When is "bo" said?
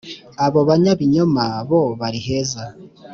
1.69-1.81